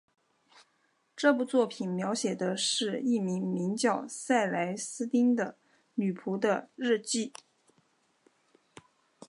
[1.15, 5.59] 这部作品描写的是一名名叫塞莱丝汀的
[5.93, 7.31] 女仆的日记。